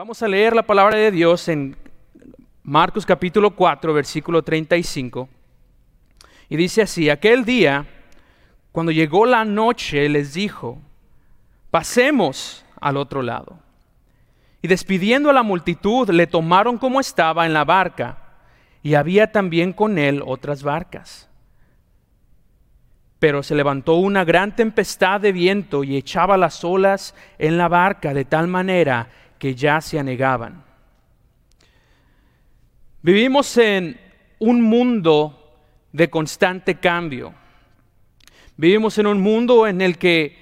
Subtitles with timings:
[0.00, 1.76] Vamos a leer la palabra de Dios en
[2.62, 5.28] Marcos capítulo 4, versículo 35.
[6.48, 7.84] Y dice así, aquel día,
[8.72, 10.78] cuando llegó la noche, les dijo,
[11.70, 13.58] pasemos al otro lado.
[14.62, 18.16] Y despidiendo a la multitud, le tomaron como estaba en la barca,
[18.82, 21.28] y había también con él otras barcas.
[23.18, 28.14] Pero se levantó una gran tempestad de viento y echaba las olas en la barca
[28.14, 29.10] de tal manera
[29.40, 30.62] que ya se anegaban.
[33.02, 33.98] Vivimos en
[34.38, 35.56] un mundo
[35.92, 37.34] de constante cambio.
[38.58, 40.36] Vivimos en un mundo en el que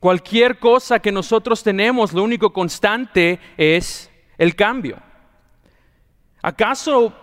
[0.00, 4.98] cualquier cosa que nosotros tenemos, lo único constante es el cambio.
[6.42, 7.14] ¿Acaso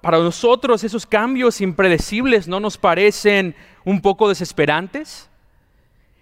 [0.00, 5.28] para nosotros esos cambios impredecibles no nos parecen un poco desesperantes?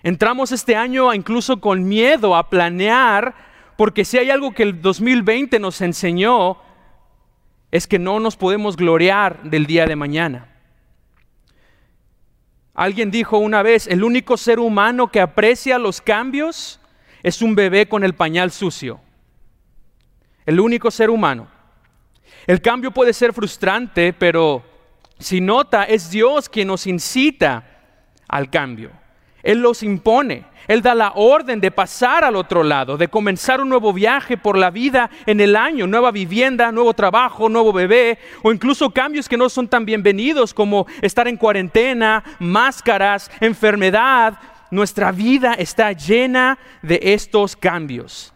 [0.03, 3.35] Entramos este año incluso con miedo a planear
[3.77, 6.59] porque si hay algo que el 2020 nos enseñó,
[7.71, 10.49] es que no nos podemos gloriar del día de mañana.
[12.75, 16.81] Alguien dijo una vez, el único ser humano que aprecia los cambios
[17.23, 19.01] es un bebé con el pañal sucio.
[20.45, 21.49] El único ser humano.
[22.47, 24.63] El cambio puede ser frustrante, pero
[25.19, 27.65] si nota, es Dios quien nos incita
[28.29, 28.91] al cambio.
[29.47, 30.45] Él los impone.
[30.67, 34.59] Él da la orden de pasar al otro lado, de comenzar un nuevo viaje por
[34.59, 39.37] la vida en el año, nueva vivienda, nuevo trabajo, nuevo bebé, o incluso cambios que
[39.37, 44.35] no son tan bienvenidos como estar en cuarentena, máscaras, enfermedad.
[44.73, 48.36] Nuestra vida está llena de estos cambios.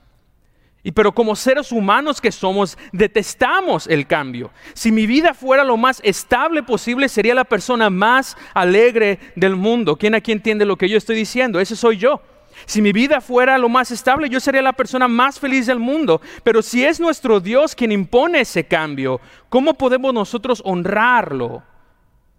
[0.82, 4.50] Y pero como seres humanos que somos, detestamos el cambio.
[4.72, 9.96] Si mi vida fuera lo más estable posible, sería la persona más alegre del mundo.
[9.96, 11.60] ¿Quién aquí entiende lo que yo estoy diciendo?
[11.60, 12.22] Ese soy yo.
[12.64, 16.20] Si mi vida fuera lo más estable, yo sería la persona más feliz del mundo.
[16.42, 21.62] Pero si es nuestro Dios quien impone ese cambio, ¿cómo podemos nosotros honrarlo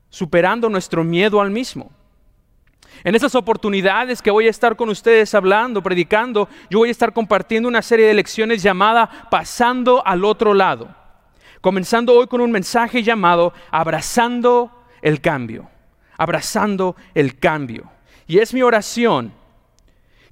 [0.09, 1.91] superando nuestro miedo al mismo?
[3.03, 7.13] En esas oportunidades que voy a estar con ustedes hablando, predicando, yo voy a estar
[7.13, 10.95] compartiendo una serie de lecciones llamada Pasando al otro lado.
[11.61, 15.67] Comenzando hoy con un mensaje llamado Abrazando el cambio.
[16.17, 17.89] Abrazando el cambio.
[18.27, 19.33] Y es mi oración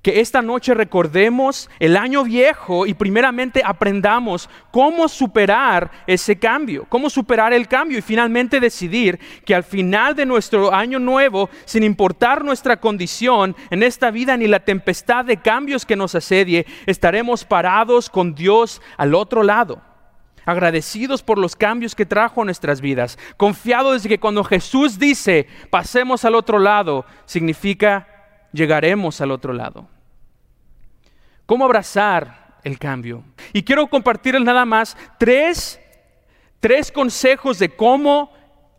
[0.02, 7.10] que esta noche recordemos el año viejo y primeramente aprendamos cómo superar ese cambio, cómo
[7.10, 12.44] superar el cambio y finalmente decidir que al final de nuestro año nuevo, sin importar
[12.44, 18.10] nuestra condición en esta vida ni la tempestad de cambios que nos asedie, estaremos parados
[18.10, 19.82] con Dios al otro lado
[20.46, 25.48] agradecidos por los cambios que trajo a nuestras vidas, confiados de que cuando Jesús dice
[25.70, 28.08] pasemos al otro lado, significa
[28.52, 29.88] llegaremos al otro lado.
[31.46, 33.24] ¿Cómo abrazar el cambio?
[33.54, 35.80] Y quiero compartirles nada más tres,
[36.60, 38.32] tres consejos de cómo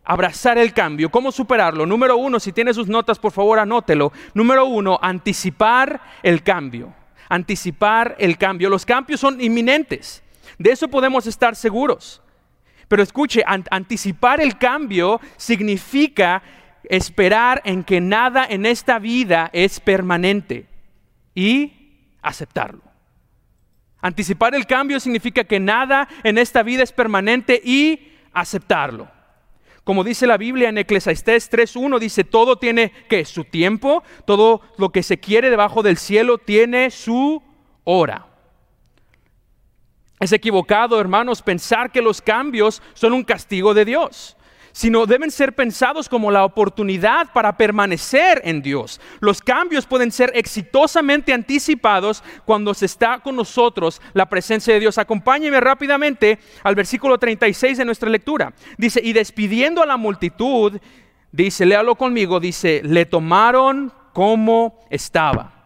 [0.05, 1.87] abrazar el cambio, cómo superarlo.
[1.87, 4.13] Número uno, si tiene sus notas, por favor, anótelo.
[4.35, 6.93] Número uno, anticipar el cambio.
[7.29, 8.69] Anticipar el cambio.
[8.69, 10.23] Los cambios son inminentes.
[10.59, 12.21] De eso podemos estar seguros.
[12.89, 16.43] Pero escuche, anticipar el cambio significa
[16.85, 20.67] esperar en que nada en esta vida es permanente
[21.35, 21.73] y
[22.23, 22.83] aceptarlo.
[24.01, 29.09] Anticipar el cambio significa que nada en esta vida es permanente y aceptarlo.
[29.85, 34.91] Como dice la Biblia en Eclesiastés 3.1, dice, todo tiene que su tiempo, todo lo
[34.91, 37.43] que se quiere debajo del cielo tiene su
[37.85, 38.27] hora.
[40.19, 44.37] Es equivocado, hermanos, pensar que los cambios son un castigo de Dios
[44.73, 49.01] sino deben ser pensados como la oportunidad para permanecer en Dios.
[49.21, 54.99] Los cambios pueden ser exitosamente anticipados cuando se está con nosotros la presencia de Dios.
[54.99, 58.53] Acompáñeme rápidamente al versículo 36 de nuestra lectura.
[58.79, 60.79] Dice, y despidiendo a la multitud,
[61.33, 65.60] dice, léalo conmigo, dice, le tomaron como estaba.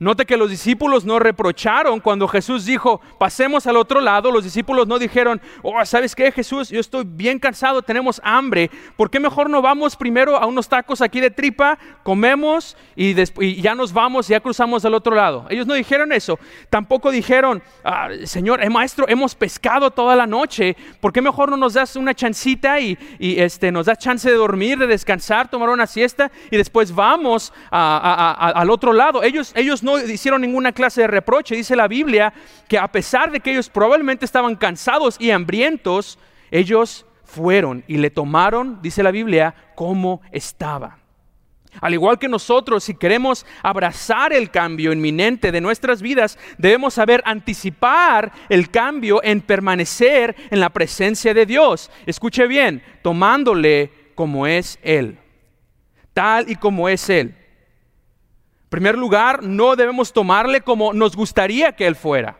[0.00, 4.32] Note que los discípulos no reprocharon cuando Jesús dijo, pasemos al otro lado.
[4.32, 6.70] Los discípulos no dijeron, oh, ¿sabes qué, Jesús?
[6.70, 8.70] Yo estoy bien cansado, tenemos hambre.
[8.96, 13.14] ¿Por qué mejor no vamos primero a unos tacos aquí de tripa, comemos y,
[13.62, 15.46] ya nos vamos y ya cruzamos al otro lado?
[15.48, 16.40] Ellos no dijeron eso.
[16.70, 20.76] Tampoco dijeron, ah, Señor, eh, maestro, hemos pescado toda la noche.
[21.00, 24.76] ¿Por qué mejor no nos das una chancita y, este, nos das chance de dormir,
[24.76, 29.22] de descansar, tomar una siesta y después vamos al otro lado?
[29.22, 31.54] Ellos, ellos no hicieron ninguna clase de reproche.
[31.54, 32.32] Dice la Biblia
[32.68, 36.18] que a pesar de que ellos probablemente estaban cansados y hambrientos,
[36.50, 40.98] ellos fueron y le tomaron, dice la Biblia, como estaba.
[41.80, 47.22] Al igual que nosotros, si queremos abrazar el cambio inminente de nuestras vidas, debemos saber
[47.24, 51.90] anticipar el cambio en permanecer en la presencia de Dios.
[52.06, 55.18] Escuche bien, tomándole como es Él,
[56.12, 57.34] tal y como es Él.
[58.74, 62.36] Primer lugar, no debemos tomarle como nos gustaría que Él fuera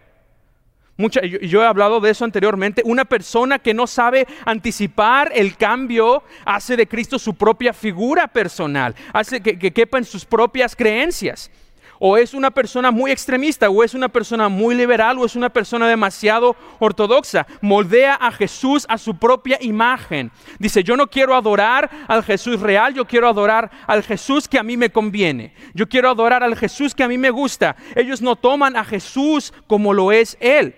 [0.97, 2.83] yo, he hablado de eso anteriormente.
[2.85, 8.95] Una persona que no sabe anticipar el cambio hace de Cristo su propia figura personal,
[9.13, 11.51] hace que quepa en sus propias creencias.
[12.07, 15.49] O es una persona muy extremista, o es una persona muy liberal, o es una
[15.49, 17.47] persona demasiado ortodoxa.
[17.63, 20.31] Moldea a Jesús a su propia imagen.
[20.59, 24.63] Dice, yo no quiero adorar al Jesús real, yo quiero adorar al Jesús que a
[24.63, 25.55] mí me conviene.
[25.73, 27.75] Yo quiero adorar al Jesús que a mí me gusta.
[27.97, 30.77] Ellos no toman a Jesús como lo es Él.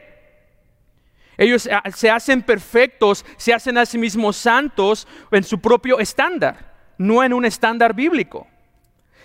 [1.38, 7.24] Ellos se hacen perfectos, se hacen a sí mismos santos en su propio estándar, no
[7.24, 8.46] en un estándar bíblico.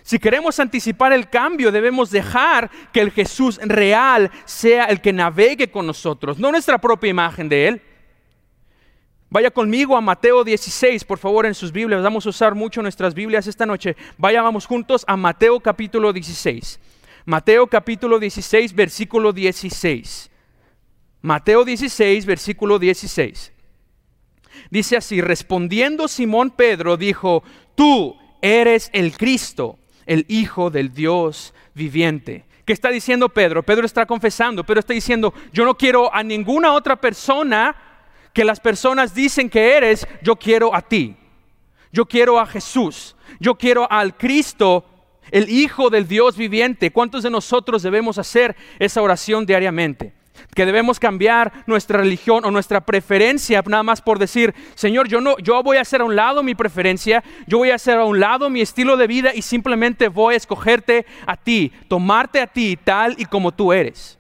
[0.03, 5.69] Si queremos anticipar el cambio, debemos dejar que el Jesús real sea el que navegue
[5.69, 7.81] con nosotros, no nuestra propia imagen de Él.
[9.30, 12.03] Vaya conmigo a Mateo 16, por favor, en sus Biblias.
[12.03, 13.95] Vamos a usar mucho nuestras Biblias esta noche.
[14.18, 16.80] Vaya, vamos juntos a Mateo capítulo 16.
[17.24, 20.30] Mateo capítulo 16, versículo 16.
[21.21, 23.54] Mateo 16, versículo 16.
[24.69, 27.44] Dice así, respondiendo Simón Pedro, dijo,
[27.75, 32.45] tú eres el Cristo, el Hijo del Dios viviente.
[32.65, 33.63] ¿Qué está diciendo Pedro?
[33.63, 37.75] Pedro está confesando, Pedro está diciendo, yo no quiero a ninguna otra persona
[38.33, 41.15] que las personas dicen que eres, yo quiero a ti.
[41.92, 44.86] Yo quiero a Jesús, yo quiero al Cristo,
[45.30, 46.92] el Hijo del Dios viviente.
[46.92, 50.13] ¿Cuántos de nosotros debemos hacer esa oración diariamente?
[50.56, 55.38] Que debemos cambiar nuestra religión o nuestra preferencia nada más por decir, Señor, yo no
[55.38, 58.19] yo voy a hacer a un lado mi preferencia, yo voy a hacer a un
[58.19, 62.78] lado mi estilo de vida y simplemente voy a escogerte a ti, tomarte a ti
[62.83, 64.18] tal y como tú eres.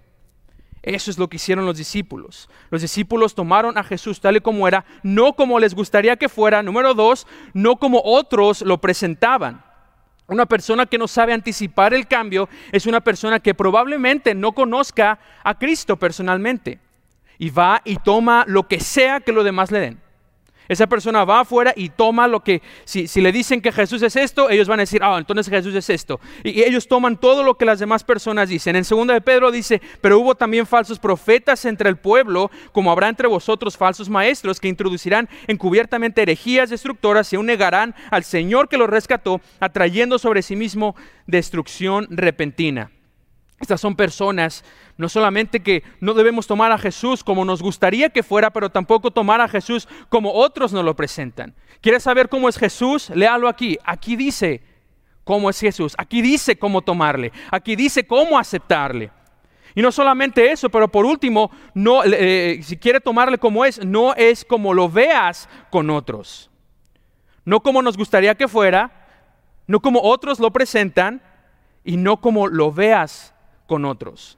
[0.83, 2.49] Eso es lo que hicieron los discípulos.
[2.71, 6.63] Los discípulos tomaron a Jesús tal y como era, no como les gustaría que fuera.
[6.63, 9.63] Número dos, no como otros lo presentaban.
[10.31, 15.19] Una persona que no sabe anticipar el cambio es una persona que probablemente no conozca
[15.43, 16.79] a Cristo personalmente
[17.37, 20.00] y va y toma lo que sea que los demás le den.
[20.71, 24.49] Esa persona va afuera y toma lo que, si, le dicen que Jesús es esto,
[24.49, 26.21] ellos van a decir, ah, entonces Jesús es esto.
[26.45, 28.77] Y, ellos toman todo lo que las demás personas dicen.
[28.77, 33.09] En 2 de Pedro dice, pero hubo también falsos profetas entre el pueblo, como habrá
[33.09, 38.77] entre vosotros falsos maestros que introducirán encubiertamente herejías destructoras y aún negarán al Señor que
[38.77, 40.95] los rescató, atrayendo sobre sí mismo
[41.27, 42.91] destrucción repentina.
[43.61, 44.65] Estas son personas
[44.97, 49.11] no solamente que no debemos tomar a Jesús como nos gustaría que fuera, pero tampoco
[49.11, 51.53] tomar a Jesús como otros nos lo presentan.
[51.79, 53.11] ¿Quieres saber cómo es Jesús?
[53.11, 53.77] Léalo aquí.
[53.85, 54.63] Aquí dice
[55.23, 55.93] cómo es Jesús.
[55.97, 57.31] Aquí dice cómo tomarle.
[57.51, 59.11] Aquí dice cómo aceptarle.
[59.75, 61.51] Y no solamente eso, pero por último,
[62.05, 66.49] eh, si quiere tomarle como es, no es como lo veas con otros.
[67.45, 68.91] No como nos gustaría que fuera,
[69.67, 71.21] no como otros lo presentan
[71.83, 73.33] y no como lo veas
[73.71, 74.37] con otros.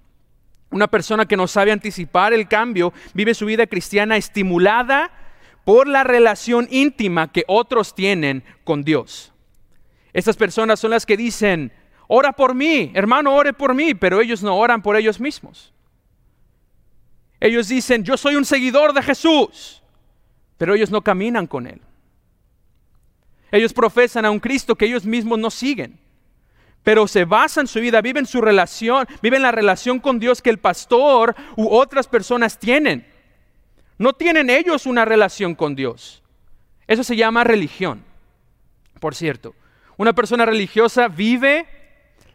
[0.70, 5.10] Una persona que no sabe anticipar el cambio vive su vida cristiana estimulada
[5.66, 9.34] por la relación íntima que otros tienen con Dios.
[10.14, 11.72] Estas personas son las que dicen,
[12.08, 15.74] ora por mí, hermano, ore por mí, pero ellos no oran por ellos mismos.
[17.40, 19.82] Ellos dicen, yo soy un seguidor de Jesús,
[20.60, 21.82] pero ellos no caminan con Él.
[23.52, 26.03] Ellos profesan a un Cristo que ellos mismos no siguen
[26.84, 30.60] pero se basan su vida, viven su relación, viven la relación con Dios que el
[30.60, 33.08] pastor u otras personas tienen.
[33.98, 36.22] No tienen ellos una relación con Dios.
[36.88, 38.04] Eso se llama religión,
[39.00, 39.56] por cierto.
[39.96, 41.68] Una persona religiosa vive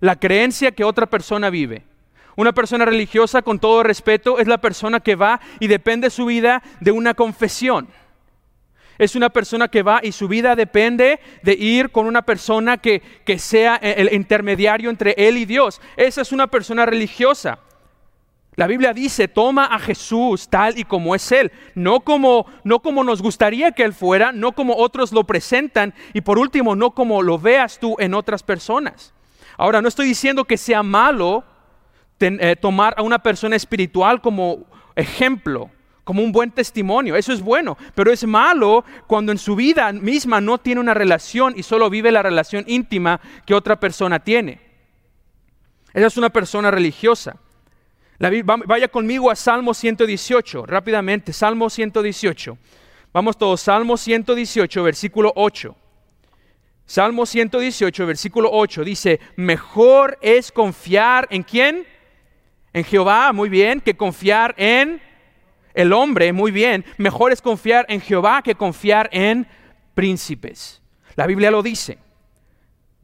[0.01, 1.85] la creencia que otra persona vive.
[2.37, 6.63] Una persona religiosa, con todo respeto, es la persona que va y depende su vida
[6.81, 7.89] de una confesión
[8.99, 13.03] es una persona que va y su vida depende de ir con una persona que,
[13.39, 15.81] sea el intermediario entre él y Dios.
[15.97, 17.61] Esa es una persona religiosa.
[18.59, 23.05] La Biblia dice, toma a Jesús tal y como es Él, no como, no como
[23.05, 27.23] nos gustaría que Él fuera, no como otros lo presentan y por último, no como
[27.23, 29.15] lo veas tú en otras personas.
[29.57, 31.45] Ahora, no estoy diciendo que sea malo
[32.19, 35.71] eh, tomar a una persona espiritual como ejemplo,
[36.09, 37.17] como un buen testimonio.
[37.17, 41.53] Eso es bueno, pero es malo cuando en su vida misma no tiene una relación
[41.55, 44.59] y solo vive la relación íntima que otra persona tiene.
[45.93, 47.37] Esa es una persona religiosa.
[48.19, 52.57] vaya conmigo a Salmo 118, rápidamente, Salmo 118.
[53.13, 55.77] Vamos todos, Salmo 118, versículo 8.
[56.87, 61.87] Salmo 118, versículo 8 dice, mejor es confiar en quién?
[62.73, 65.07] En Jehová, muy bien, que confiar en
[65.79, 66.85] el hombre, muy bien.
[66.97, 69.47] Mejor es confiar en Jehová que confiar en
[69.95, 70.83] príncipes.
[71.15, 71.99] La Biblia lo dice.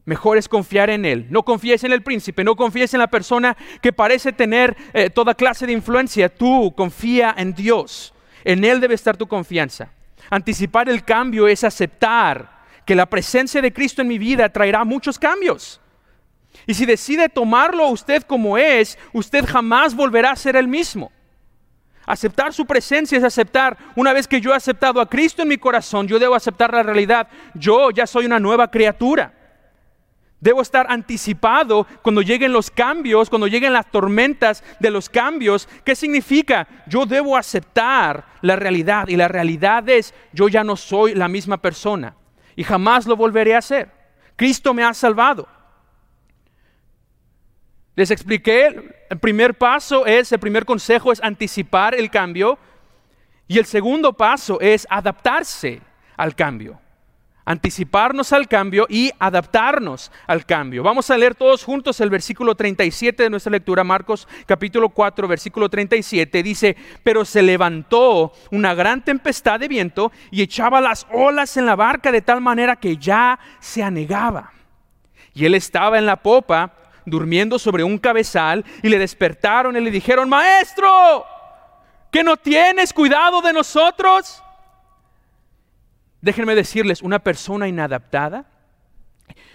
[0.03, 1.25] Mejor es confiar en Él.
[1.29, 5.35] No confíes en el príncipe, no confíes en la persona que parece tener eh, toda
[5.35, 6.27] clase de influencia.
[6.27, 8.13] Tú confía en Dios.
[8.43, 9.93] En Él debe estar tu confianza.
[10.29, 15.17] Anticipar el cambio es aceptar que la presencia de Cristo en mi vida traerá muchos
[15.17, 15.79] cambios.
[16.67, 21.13] Y si decide tomarlo usted como es, usted jamás volverá a ser el mismo.
[22.05, 25.57] Aceptar su presencia es aceptar, una vez que yo he aceptado a Cristo en mi
[25.57, 27.27] corazón, yo debo aceptar la realidad.
[27.55, 29.33] Yo ya soy una nueva criatura.
[30.39, 35.67] Debo estar anticipado cuando lleguen los cambios, cuando lleguen las tormentas de los cambios.
[35.83, 36.67] ¿Qué significa?
[36.85, 41.57] Yo debo aceptar la realidad y la realidad es yo ya no soy la misma
[41.57, 42.15] persona
[42.55, 43.89] y jamás lo volveré a hacer.
[44.35, 45.47] Cristo me ha salvado.
[47.95, 52.59] Les expliqué, el primer paso es, el primer consejo es anticipar el cambio
[53.47, 55.81] y el segundo paso es adaptarse
[56.17, 56.79] al cambio
[57.45, 60.83] anticiparnos al cambio y adaptarnos al cambio.
[60.83, 65.69] Vamos a leer todos juntos el versículo 37 de nuestra lectura, Marcos capítulo 4, versículo
[65.69, 66.43] 37.
[66.43, 71.75] Dice, pero se levantó una gran tempestad de viento y echaba las olas en la
[71.75, 74.51] barca de tal manera que ya se anegaba.
[75.33, 76.73] Y él estaba en la popa,
[77.05, 81.25] durmiendo sobre un cabezal, y le despertaron y le dijeron, Maestro,
[82.11, 84.41] ¿que no tienes cuidado de nosotros?
[86.21, 88.45] Déjenme decirles, una persona inadaptada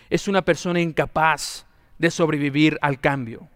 [0.09, 1.67] es una persona incapaz
[1.99, 3.49] de sobrevivir al cambio.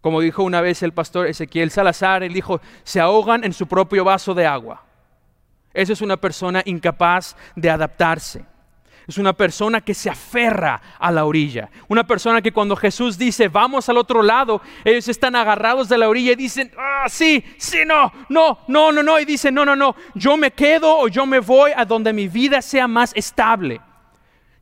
[0.00, 4.04] Como dijo una vez el pastor Ezequiel Salazar, él dijo, se ahogan en su propio
[4.04, 4.84] vaso de agua.
[5.74, 8.44] Esa es una persona incapaz de adaptarse.
[9.06, 11.70] Es una persona que se aferra a la orilla.
[11.86, 16.08] Una persona que cuando Jesús dice, vamos al otro lado, ellos están agarrados de la
[16.08, 19.20] orilla y dicen, ah, sí, sí, no, no, no, no, no.
[19.20, 22.26] Y dicen, no, no, no, yo me quedo o yo me voy a donde mi
[22.26, 23.80] vida sea más estable.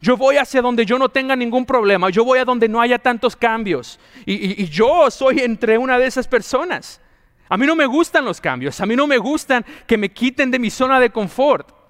[0.02, 2.10] Yo voy hacia donde yo no tenga ningún problema.
[2.10, 3.98] Yo voy a donde no haya tantos cambios.
[4.26, 7.00] Y, y yo soy entre una de esas personas.
[7.48, 8.78] A mí no me gustan los cambios.
[8.82, 11.83] A mí no me gustan que me quiten de mi zona de confort.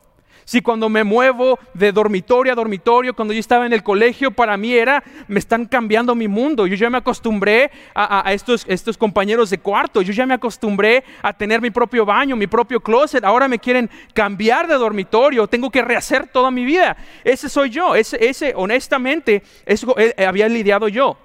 [0.44, 4.56] Si cuando me muevo de dormitorio a dormitorio, cuando yo estaba en el colegio, para
[4.56, 6.66] mí era, me están cambiando mi mundo.
[6.66, 11.62] Yo ya me acostumbré a, estos, compañeros de cuarto, yo ya me acostumbré a tener
[11.62, 13.24] mi propio baño, mi propio closet.
[13.24, 16.96] Ahora me quieren cambiar de dormitorio, tengo que rehacer toda mi vida.
[17.24, 21.16] Ese soy yo, ese, ese honestamente, eso eh, había lidiado yo.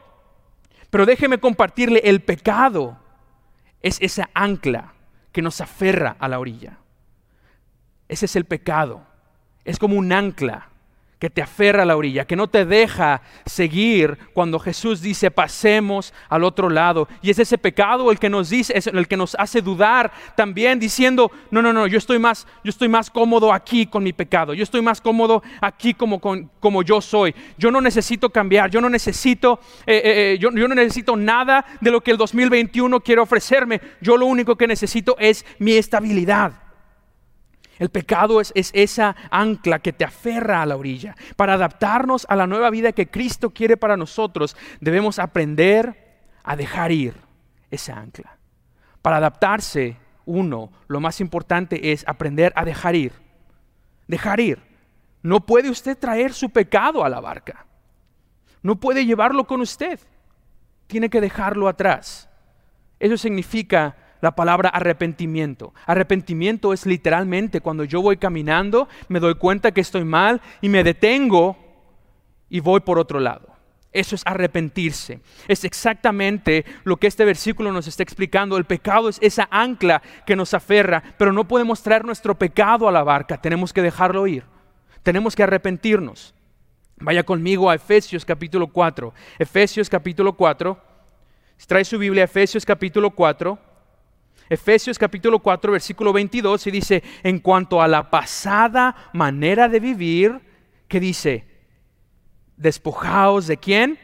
[0.90, 2.98] Pero déjeme compartirle, el pecado
[3.82, 4.94] es esa ancla
[5.32, 6.80] que nos aferra a la orilla.
[8.08, 9.09] Ese es el pecado
[9.70, 10.70] es como un ancla
[11.20, 16.14] que te aferra a la orilla, que no te deja seguir cuando Jesús dice pasemos
[16.30, 17.10] al otro lado.
[17.22, 21.30] Y es ese pecado el que nos dice, el que nos hace dudar también diciendo,
[21.52, 24.64] no, no, no, yo estoy más, yo estoy más cómodo aquí con mi pecado, yo
[24.64, 27.36] estoy más cómodo aquí como, como yo soy.
[27.58, 31.66] Yo no necesito cambiar, yo no necesito, eh, eh, eh, yo, yo no necesito nada
[31.82, 33.82] de lo que el 2021 quiere ofrecerme.
[34.00, 36.69] Yo lo único que necesito es mi estabilidad.
[37.79, 41.15] El pecado es, esa ancla que te aferra a la orilla.
[41.38, 46.91] Para adaptarnos a la nueva vida que Cristo quiere para nosotros, debemos aprender a dejar
[46.91, 47.15] ir
[47.71, 48.38] esa ancla.
[49.01, 53.13] Para adaptarse, uno, lo más importante es aprender a dejar ir.
[54.07, 54.62] Dejar ir.
[55.24, 57.65] No puede usted traer su pecado a la barca.
[58.62, 60.01] No puede llevarlo con usted.
[60.88, 62.29] Tiene que dejarlo atrás.
[63.00, 65.74] Eso significa la palabra arrepentimiento.
[65.86, 70.84] Arrepentimiento es literalmente cuando yo voy caminando, me doy cuenta que estoy mal y me
[70.84, 71.58] detengo
[72.50, 73.50] y voy por otro lado.
[73.92, 75.20] Eso es arrepentirse.
[75.48, 78.56] Es exactamente lo que este versículo nos está explicando.
[78.58, 82.92] El pecado es esa ancla que nos aferra, pero no podemos traer nuestro pecado a
[82.92, 83.42] la barca.
[83.42, 84.44] Tenemos que dejarlo ir.
[85.02, 86.36] Tenemos que arrepentirnos.
[86.98, 89.14] Vaya conmigo a Efesios capítulo 4.
[89.40, 90.78] Efesios capítulo 4.
[91.66, 93.58] Trae su Biblia, Efesios capítulo 4.
[94.50, 100.39] Efesios capítulo 4, versículo 22, y dice, en cuanto a la pasada manera de vivir,
[100.88, 101.46] que dice,
[102.58, 104.00] despojaos de quién?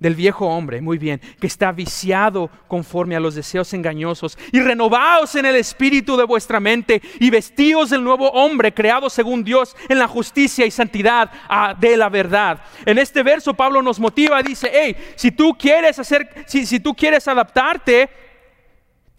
[0.00, 5.36] Del viejo hombre, muy bien, que está viciado conforme a los deseos engañosos, y renovaos
[5.36, 10.00] en el espíritu de vuestra mente, y vestíos del nuevo hombre, creado según Dios en
[10.00, 12.60] la justicia y santidad ah, de la verdad.
[12.84, 16.92] En este verso Pablo nos motiva, dice, hey, si tú quieres hacer, si, si tú
[16.92, 18.29] quieres adaptarte,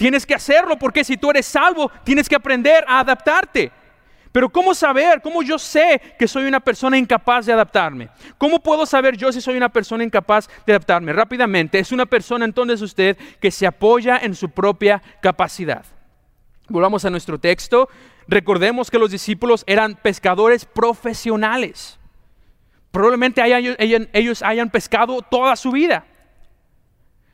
[0.01, 3.71] Tienes que hacerlo porque si tú eres salvo, tienes que aprender a adaptarte.
[4.31, 5.21] Pero ¿cómo saber?
[5.21, 8.09] ¿Cómo yo sé que soy una persona incapaz de adaptarme?
[8.39, 11.13] ¿Cómo puedo saber yo si soy una persona incapaz de adaptarme?
[11.13, 15.85] Rápidamente, es una persona entonces usted que se apoya en su propia capacidad.
[16.67, 17.87] Volvamos a nuestro texto.
[18.27, 21.99] Recordemos que los discípulos eran pescadores profesionales.
[22.89, 23.43] Probablemente
[24.13, 26.07] ellos hayan pescado toda su vida.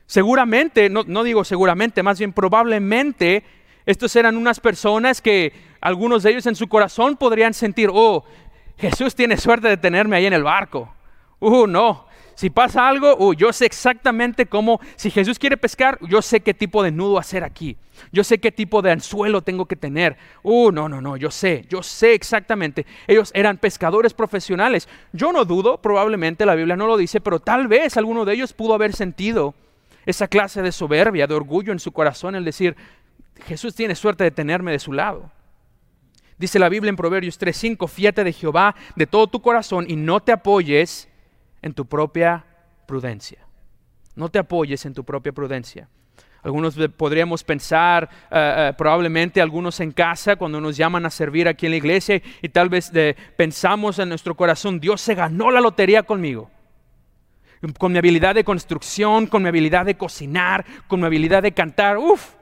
[0.08, 3.44] Seguramente, no, digo seguramente, más bien probablemente
[3.84, 8.24] estos eran unas personas que algunos de ellos en su corazón podrían sentir, oh,
[8.78, 10.90] Jesús tiene suerte de tenerme ahí en el barco.
[11.40, 12.06] Uh, no.
[12.36, 16.54] Si pasa algo, uh, yo sé exactamente cómo, si Jesús quiere pescar, yo sé qué
[16.54, 17.76] tipo de nudo hacer aquí.
[18.10, 20.16] Yo sé qué tipo de anzuelo tengo que tener.
[20.42, 22.86] Uh, no, no, no, yo sé, yo sé exactamente.
[23.06, 24.88] Ellos eran pescadores profesionales.
[25.12, 28.54] Yo no dudo, probablemente la Biblia no lo dice, pero tal vez alguno de ellos
[28.54, 29.54] pudo haber sentido
[30.08, 32.74] esa clase de soberbia, de orgullo en su corazón, el decir,
[33.46, 35.30] Jesús tiene suerte de tenerme de su lado.
[36.38, 40.20] Dice la Biblia en Proverbios 3:5, fíate de Jehová de todo tu corazón y no
[40.20, 41.10] te apoyes
[41.60, 42.46] en tu propia
[42.86, 43.40] prudencia.
[44.14, 45.90] No te apoyes en tu propia prudencia.
[46.42, 51.66] Algunos podríamos pensar, eh, eh, probablemente algunos en casa, cuando nos llaman a servir aquí
[51.66, 52.90] en la iglesia, y tal vez
[53.36, 56.50] pensamos en nuestro corazón, Dios se ganó la lotería conmigo.
[57.78, 61.98] Con mi habilidad de construcción, con mi habilidad de cocinar, con mi habilidad de cantar.
[61.98, 62.34] Uf,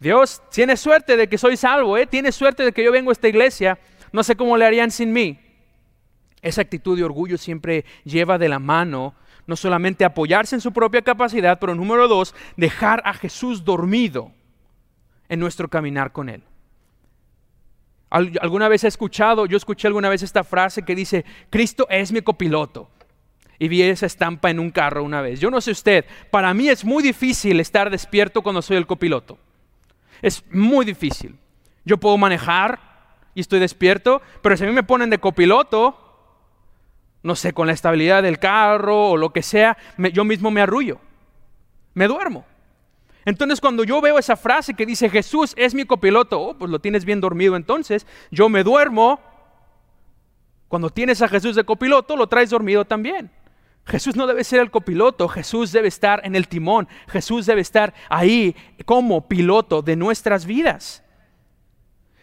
[0.00, 2.06] Dios tiene suerte de que soy salvo, ¿eh?
[2.06, 3.78] tiene suerte de que yo vengo a esta iglesia.
[4.10, 5.38] No sé cómo le harían sin mí.
[6.40, 9.14] Esa actitud de orgullo siempre lleva de la mano
[9.46, 14.32] no solamente apoyarse en su propia capacidad, pero número dos, dejar a Jesús dormido
[15.28, 16.42] en nuestro caminar con Él.
[18.10, 22.20] Alguna vez he escuchado, yo escuché alguna vez esta frase que dice, Cristo es mi
[22.20, 22.90] copiloto.
[23.62, 25.38] Y vi esa estampa en un carro una vez.
[25.38, 29.38] Yo no sé usted, para mí es muy difícil estar despierto cuando soy el copiloto.
[30.20, 31.38] Es muy difícil.
[31.84, 32.80] Yo puedo manejar
[33.36, 35.96] y estoy despierto, pero si a mí me ponen de copiloto,
[37.22, 39.78] no sé, con la estabilidad del carro o lo que sea,
[40.12, 40.98] yo mismo me arrullo,
[41.94, 42.44] me duermo.
[43.24, 46.80] Entonces cuando yo veo esa frase que dice Jesús es mi copiloto, oh, pues lo
[46.80, 49.20] tienes bien dormido entonces, yo me duermo.
[50.66, 53.30] Cuando tienes a Jesús de copiloto, lo traes dormido también.
[53.84, 57.92] Jesús no debe ser el copiloto, Jesús debe estar en el timón, Jesús debe estar
[58.08, 61.02] ahí como piloto de nuestras vidas.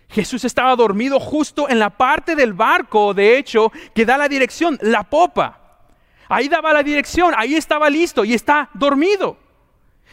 [0.09, 4.79] Jesús estaba dormido justo en la parte del barco, de hecho, que da la dirección,
[4.81, 5.85] la popa.
[6.29, 9.37] Ahí daba la dirección, ahí estaba listo y está dormido.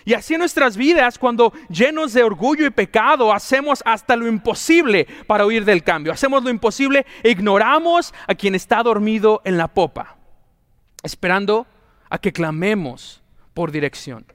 [0.05, 5.07] Y así en nuestras vidas, cuando llenos de orgullo y pecado, hacemos hasta lo imposible
[5.27, 6.13] para huir del cambio.
[6.13, 10.16] Hacemos lo imposible, ignoramos a quien está dormido en la popa
[11.07, 11.67] esperando
[12.11, 13.23] a que clamemos
[13.55, 14.27] por dirección.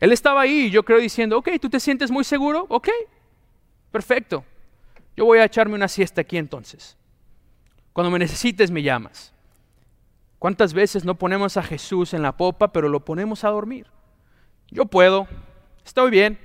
[0.00, 2.66] Él estaba ahí, yo creo, diciendo, ok, ¿tú te sientes muy seguro?
[2.68, 2.88] Ok,
[3.90, 4.44] perfecto.
[5.16, 6.96] Yo voy a echarme una siesta aquí entonces.
[7.92, 9.32] Cuando me necesites me llamas.
[10.38, 13.86] ¿Cuántas veces no ponemos a Jesús en la popa, pero lo ponemos a dormir?
[14.70, 15.26] Yo puedo,
[15.84, 16.38] estoy bien,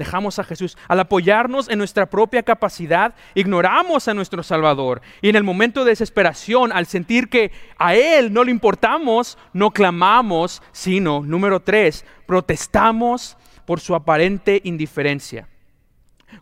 [0.00, 0.78] dejamos a Jesús.
[0.88, 5.02] Al apoyarnos en nuestra propia capacidad, ignoramos a nuestro Salvador.
[5.20, 9.72] Y en el momento de desesperación, al sentir que a Él no le importamos, no
[9.72, 13.36] clamamos, sino, número tres, protestamos
[13.66, 15.46] por su aparente indiferencia.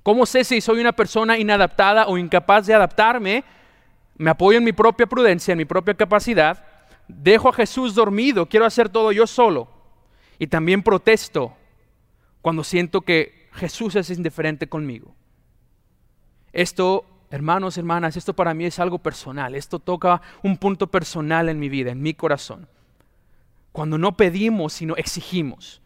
[0.04, 3.42] ¿Cómo sé si soy una persona inadaptada o incapaz de adaptarme?
[4.16, 6.64] Me apoyo en mi propia prudencia, en mi propia capacidad.
[7.08, 9.68] Dejo a Jesús dormido, quiero hacer todo yo solo.
[10.38, 11.56] Y también protesto
[12.40, 15.14] cuando siento que Jesús es indiferente conmigo.
[16.52, 19.54] Esto, hermanos, hermanas, esto para mí es algo personal.
[19.54, 22.68] Esto toca un punto personal en mi vida, en mi corazón.
[23.72, 25.82] Cuando no pedimos, sino exigimos.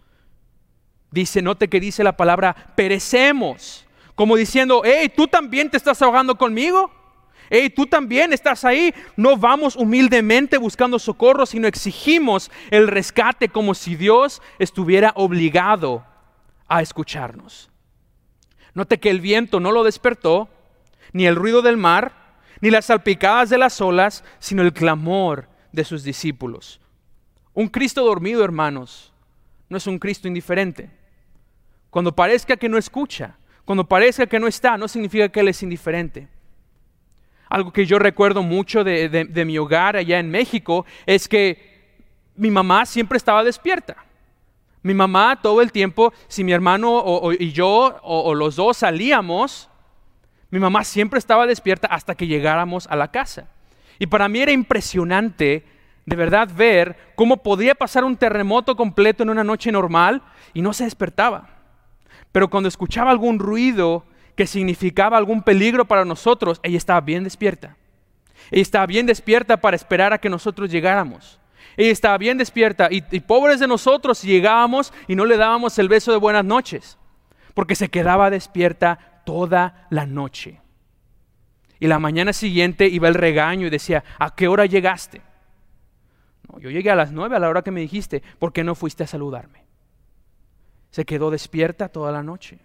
[1.11, 3.87] Dice, note que dice la palabra, perecemos.
[4.15, 6.91] Como diciendo, hey, tú también te estás ahogando conmigo.
[7.51, 8.95] Hey, tú también estás ahí.
[9.17, 16.12] No vamos humildemente buscando socorro, sino exigimos el rescate como si Dios estuviera obligado
[16.73, 17.71] a escucharnos.
[18.73, 20.49] Note que el viento no lo despertó,
[21.13, 22.15] ni el ruido del mar,
[22.63, 26.81] ni las salpicadas de las olas, sino el clamor de sus discípulos.
[27.53, 29.13] Un Cristo dormido, hermanos,
[29.69, 30.89] no es un Cristo indiferente.
[31.91, 35.63] Cuando parezca que no escucha, cuando parezca que no está, no significa que Él es
[35.63, 36.29] indiferente.
[37.51, 41.99] Algo que yo recuerdo mucho de, de mi hogar allá en México es que
[42.35, 44.07] mi mamá siempre estaba despierta.
[44.83, 49.69] Mi mamá todo el tiempo, si mi hermano y yo o, los dos salíamos,
[50.51, 53.49] mi mamá siempre estaba despierta hasta que llegáramos a la casa.
[53.99, 55.65] Y para mí era impresionante
[56.05, 60.73] de verdad ver cómo podía pasar un terremoto completo en una noche normal y no
[60.73, 61.49] se despertaba.
[62.33, 67.77] Pero cuando escuchaba algún ruido que significaba algún peligro para nosotros, ella estaba bien despierta.
[68.51, 71.39] Ella estaba bien despierta para esperar a que nosotros llegáramos.
[71.77, 76.13] Ella estaba bien despierta y, pobres de nosotros llegábamos y no le dábamos el beso
[76.13, 76.99] de buenas noches,
[77.55, 80.61] porque se quedaba despierta toda la noche.
[81.81, 85.23] Y la mañana siguiente iba el regaño y decía, ¿a qué hora llegaste?
[86.59, 89.05] Yo llegué a las nueve a la hora que me dijiste, ¿por qué no fuiste
[89.05, 89.65] a saludarme?
[90.91, 92.59] Se quedó despierta toda la noche.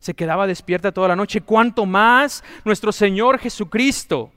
[0.00, 1.42] Se quedaba despierta toda la noche.
[1.42, 4.32] ¿Cuánto más nuestro Señor Jesucristo?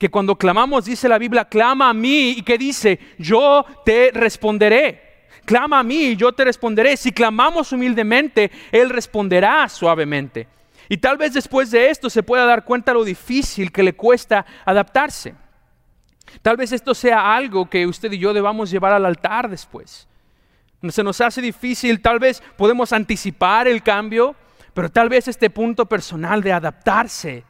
[0.00, 5.28] Que cuando clamamos, dice la Biblia, clama a mí y que dice, yo te responderé.
[5.44, 6.96] Clama a mí y yo te responderé.
[6.96, 10.48] Si clamamos humildemente, Él responderá suavemente.
[10.88, 14.46] Y tal vez después de esto se pueda dar cuenta lo difícil que le cuesta
[14.64, 15.34] adaptarse.
[16.40, 20.08] Tal vez esto sea algo que usted y yo debamos llevar al altar después.
[20.88, 24.34] Se nos hace difícil, tal vez podemos anticipar el cambio,
[24.72, 27.44] pero tal vez este punto personal de adaptarse,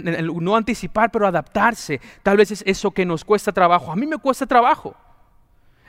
[0.00, 3.92] no anticipar, pero adaptarse, tal vez es eso que nos cuesta trabajo.
[3.92, 4.94] A mí me cuesta trabajo.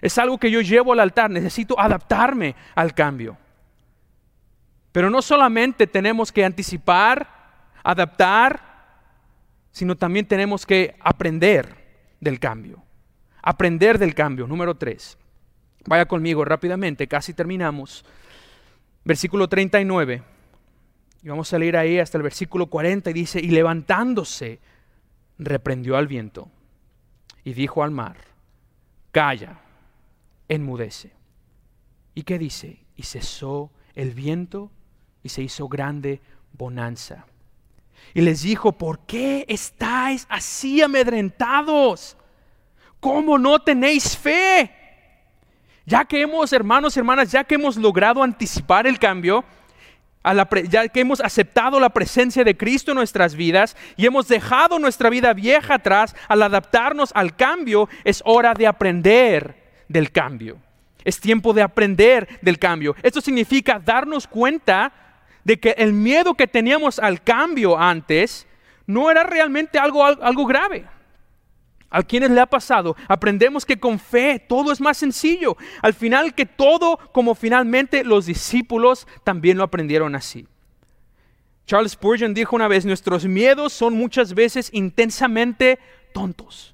[0.01, 3.37] Es algo que yo llevo al altar, necesito adaptarme al cambio.
[4.91, 7.27] Pero no solamente tenemos que anticipar,
[7.83, 8.73] adaptar,
[9.71, 12.83] sino también tenemos que aprender del cambio.
[13.41, 14.47] Aprender del cambio.
[14.47, 15.17] Número tres.
[15.85, 18.05] Vaya conmigo rápidamente, casi terminamos.
[19.03, 20.23] Versículo 39.
[21.23, 24.59] Y vamos a leer ahí hasta el versículo 40 y dice, y levantándose,
[25.37, 26.49] reprendió al viento
[27.43, 28.17] y dijo al mar,
[29.11, 29.61] calla,
[30.49, 31.13] enmudece.
[32.13, 32.85] ¿Y qué dice?
[32.95, 34.71] Y cesó el viento
[35.23, 37.25] y se hizo grande bonanza.
[38.13, 42.17] Y les dijo, ¿por qué estáis así amedrentados?
[42.99, 44.71] ¿Cómo no tenéis fe?
[45.85, 49.43] Ya que hemos, hermanos y hermanas, ya que hemos logrado anticipar el cambio,
[50.69, 55.09] ya que hemos aceptado la presencia de Cristo en nuestras vidas y hemos dejado nuestra
[55.09, 59.55] vida vieja atrás al adaptarnos al cambio, es hora de aprender
[59.87, 60.57] del cambio.
[61.03, 62.95] Es tiempo de aprender del cambio.
[63.03, 64.93] Esto significa darnos cuenta
[65.43, 68.47] de que el miedo que teníamos al cambio antes
[68.87, 70.85] no era realmente algo, algo grave.
[71.95, 75.55] A quienes le ha pasado, aprendemos que con fe todo es más sencillo.
[75.83, 80.47] Al final que todo, como finalmente los discípulos también lo aprendieron así.
[81.67, 85.77] Charles Spurgeon dijo una vez, nuestros miedos son muchas veces intensamente
[86.15, 86.73] tontos.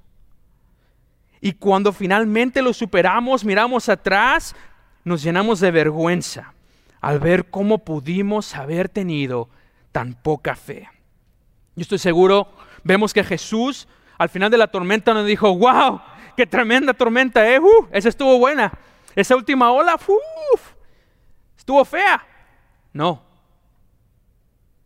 [1.41, 4.55] Y cuando finalmente los superamos, miramos atrás,
[5.03, 6.53] nos llenamos de vergüenza
[7.01, 9.49] al ver cómo pudimos haber tenido
[9.91, 10.88] tan poca fe.
[11.75, 12.53] Yo estoy seguro,
[12.86, 16.01] vemos que Jesús al final de la tormenta nos dijo, wow,
[16.36, 17.58] qué tremenda tormenta, ¿eh?
[17.58, 18.71] Uh, esa estuvo buena.
[19.15, 19.97] Esa última ola,
[21.58, 22.21] estuvo fea.
[22.93, 23.23] No.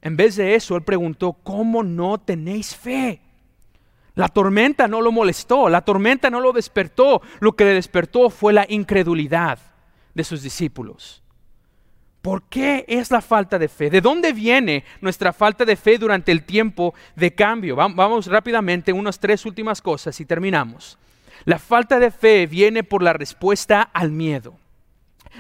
[0.01, 3.21] En vez de eso, él preguntó, ¿cómo no tenéis fe?
[4.13, 7.23] La tormenta no lo molestó, la tormenta no lo despertó.
[7.39, 9.57] Lo que le despertó fue la incredulidad
[10.13, 11.22] de sus discípulos.
[12.23, 13.89] ¿Por qué es la falta de fe?
[13.89, 17.75] ¿De dónde viene nuestra falta de fe durante el tiempo de cambio?
[17.75, 20.97] Vamos rápidamente, unas tres últimas cosas y terminamos.
[21.43, 24.55] La falta de fe viene por la respuesta al miedo.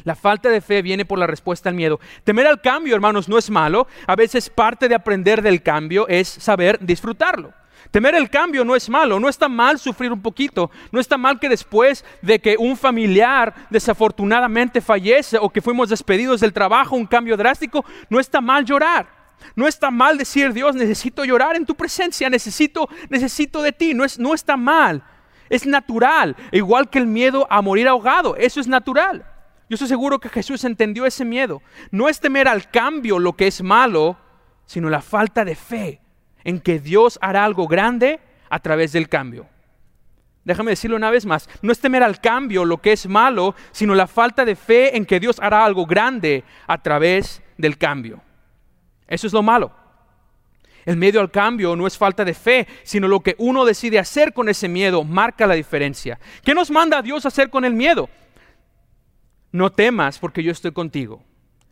[0.03, 2.01] La falta de fe viene por la respuesta al miedo.
[2.25, 3.87] Temer al cambio, hermanos, no es malo.
[4.05, 7.53] A veces parte de aprender del cambio es saber disfrutarlo.
[7.91, 11.39] Temer el cambio no es malo, no está mal sufrir un poquito, no está mal
[11.39, 17.05] que después de que un familiar desafortunadamente fallece o que fuimos despedidos del trabajo, un
[17.05, 19.23] cambio drástico, no está mal llorar.
[19.55, 24.05] No está mal decir, Dios, necesito llorar en tu presencia, necesito, necesito de ti, no,
[24.05, 25.03] es, no está mal.
[25.49, 29.25] Es natural, igual que el miedo a morir ahogado, eso es natural.
[29.69, 31.61] Yo estoy seguro que Jesús entendió ese miedo.
[31.91, 34.17] No es temer al cambio lo que es malo,
[34.65, 36.02] sino la falta de fe
[36.43, 39.47] en que Dios hará algo grande a través del cambio.
[40.43, 43.95] Déjame decirlo una vez más, no es temer al cambio lo que es malo, sino
[43.95, 48.21] la falta de fe en que Dios hará algo grande a través del cambio.
[49.07, 49.71] Eso es lo malo.
[50.85, 54.33] El miedo al cambio no es falta de fe, sino lo que uno decide hacer
[54.33, 56.19] con ese miedo marca la diferencia.
[56.43, 58.09] ¿Qué nos manda Dios a hacer con el miedo?
[59.51, 61.23] No temas porque yo estoy contigo.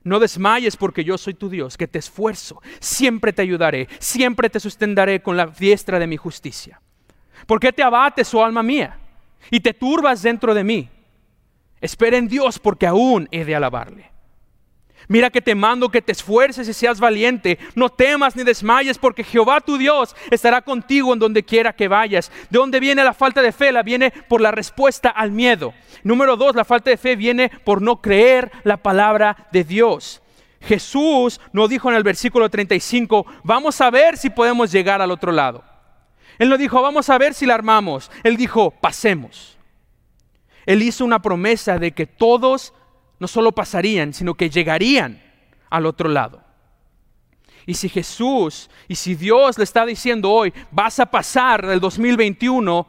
[0.03, 4.59] No desmayes porque yo soy tu Dios, que te esfuerzo, siempre te ayudaré, siempre te
[4.59, 6.81] sustentaré con la diestra de mi justicia.
[7.45, 8.97] ¿Por qué te abates, oh alma mía,
[9.49, 10.89] y te turbas dentro de mí?
[11.79, 14.10] Espera en Dios porque aún he de alabarle.
[15.07, 17.59] Mira que te mando que te esfuerces y seas valiente.
[17.75, 22.31] No temas ni desmayes porque Jehová tu Dios estará contigo en donde quiera que vayas.
[22.49, 23.71] ¿De dónde viene la falta de fe?
[23.71, 25.73] La viene por la respuesta al miedo.
[26.03, 30.21] Número dos, la falta de fe viene por no creer la palabra de Dios.
[30.61, 35.31] Jesús no dijo en el versículo 35, vamos a ver si podemos llegar al otro
[35.31, 35.63] lado.
[36.37, 38.11] Él no dijo, vamos a ver si la armamos.
[38.23, 39.57] Él dijo, pasemos.
[40.65, 42.73] Él hizo una promesa de que todos
[43.21, 45.21] no solo pasarían, sino que llegarían
[45.69, 46.41] al otro lado.
[47.67, 52.87] Y si Jesús y si Dios le está diciendo hoy, vas a pasar el 2021,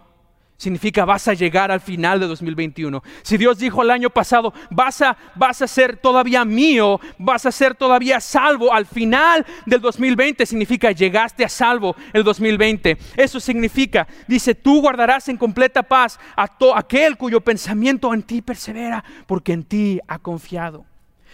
[0.62, 3.03] significa vas a llegar al final de 2021.
[3.22, 7.53] Si Dios dijo el año pasado, vas a, vas a ser todavía mío, vas a
[7.53, 12.96] ser todavía salvo al final del 2020, significa llegaste a salvo el 2020.
[13.16, 18.40] Eso significa, dice, tú guardarás en completa paz a todo aquel cuyo pensamiento en ti
[18.40, 20.92] persevera, porque en ti ha confiado.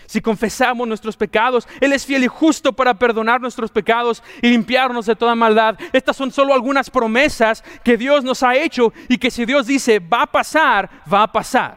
[0.09, 5.05] Si confesamos nuestros pecados, Él es fiel y justo para perdonar nuestros pecados y limpiarnos
[5.05, 5.79] de toda maldad.
[5.92, 9.99] Estas son solo algunas promesas que Dios nos ha hecho y que si Dios dice
[9.99, 11.77] va a pasar, va a pasar.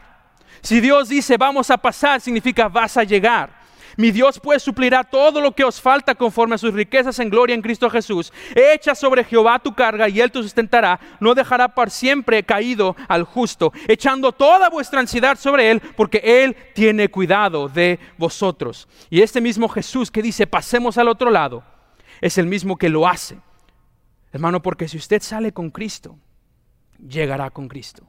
[0.62, 3.61] Si Dios dice vamos a pasar, significa vas a llegar.
[3.96, 7.54] Mi Dios pues suplirá todo lo que os falta conforme a sus riquezas en gloria
[7.54, 8.32] en Cristo Jesús.
[8.54, 10.98] Echa sobre Jehová tu carga y él te sustentará.
[11.20, 16.56] No dejará para siempre caído al justo, echando toda vuestra ansiedad sobre él, porque él
[16.74, 18.88] tiene cuidado de vosotros.
[19.10, 21.64] Y este mismo Jesús que dice, pasemos al otro lado,
[22.20, 23.38] es el mismo que lo hace.
[24.32, 26.16] Hermano, porque si usted sale con Cristo,
[26.98, 28.06] llegará con Cristo.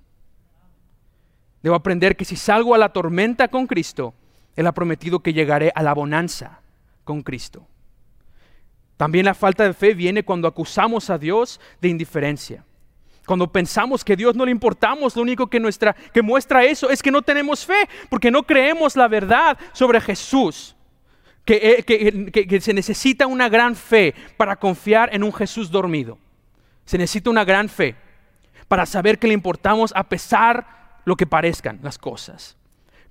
[1.62, 4.14] Debo aprender que si salgo a la tormenta con Cristo,
[4.56, 6.62] él ha prometido que llegaré a la bonanza
[7.04, 7.68] con Cristo.
[8.98, 12.64] También la falta de fe viene cuando acusamos a Dios de indiferencia.
[13.26, 15.60] Cuando pensamos que a Dios no le importamos, lo único que,
[16.22, 20.76] muestra eso es que no tenemos fe, porque no creemos la verdad sobre Jesús.
[21.46, 26.18] Eh, que, se necesita una gran fe para confiar en un Jesús dormido.
[26.86, 27.96] Se necesita una gran fe
[28.68, 32.58] para saber que le importamos a pesar lo que parezcan las cosas.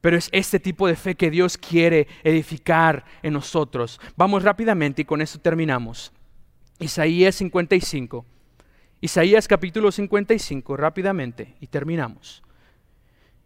[0.02, 4.00] Pero es este tipo de fe que Dios quiere edificar en nosotros.
[4.16, 6.12] Vamos rápidamente y con esto terminamos.
[6.80, 8.26] Isaías 55.
[9.00, 12.42] Isaías capítulo 55, rápidamente, y terminamos.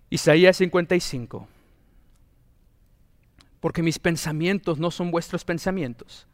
[0.09, 1.47] Isaías 55.
[3.61, 6.27] Porque mis pensamientos no son vuestros pensamientos,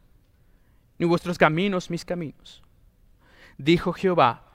[0.97, 2.63] ni vuestros caminos mis caminos.
[3.57, 4.45] Dijo Jehová,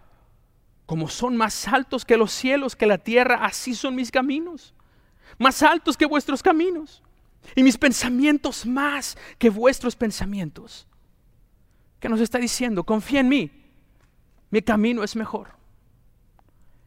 [0.87, 4.73] como son más altos que los cielos, que la tierra, así son mis caminos
[5.39, 7.03] más altos que vuestros caminos,
[7.55, 10.87] y mis pensamientos más que vuestros pensamientos.
[12.01, 12.85] ¿Qué nos está diciendo?
[12.85, 13.51] Confía en mí.
[14.51, 15.49] Mi camino es mejor.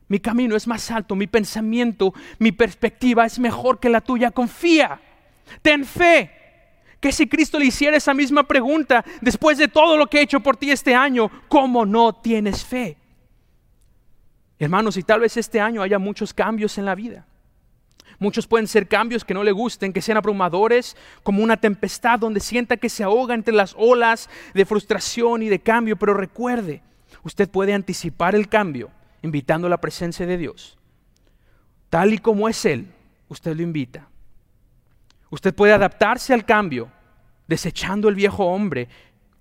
[0.08, 4.32] Mi camino es más alto, mi pensamiento, mi perspectiva es mejor que la tuya.
[4.32, 5.00] Confía.
[5.62, 6.32] Ten fe.
[7.00, 10.40] Que si Cristo le hiciera esa misma pregunta después de todo lo que he hecho
[10.40, 12.98] por ti este año, ¿cómo no tienes fe?
[14.60, 17.26] Hermanos, y tal vez este año haya muchos cambios en la vida.
[18.22, 22.40] Muchos pueden ser cambios que no le gusten, que sean abrumadores, como una tempestad donde
[22.40, 25.96] sienta que se ahoga entre las olas de frustración y de cambio.
[25.96, 26.84] Pero recuerde,
[27.24, 28.92] usted puede anticipar el cambio
[29.24, 30.78] invitando a la presencia de Dios.
[31.90, 32.94] Tal y como es Él,
[33.28, 34.08] usted lo invita.
[35.32, 36.92] Usted puede adaptarse al cambio,
[37.48, 38.88] desechando el viejo hombre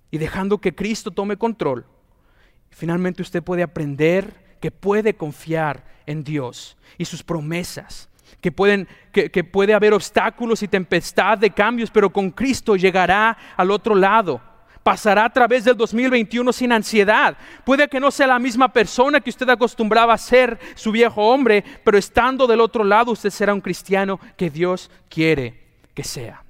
[0.09, 1.85] y dejando que Cristo tome control.
[2.71, 9.29] Finalmente usted puede aprender que puede confiar en Dios y sus promesas que, pueden, que,
[9.29, 14.41] que puede haber obstáculos y tempestad de cambios, pero con Cristo llegará al otro lado
[14.83, 17.37] pasará a través del 2021 sin ansiedad.
[17.63, 21.63] Puede que no sea la misma persona que usted acostumbraba a ser, su viejo hombre,
[21.83, 25.59] pero estando del otro lado usted será un cristiano que Dios quiere
[25.93, 26.43] que sea.